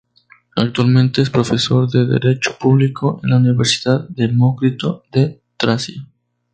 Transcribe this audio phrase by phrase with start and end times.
[0.55, 6.03] Actualmente es profesor de derecho público en la Universidad Demócrito de Tracia.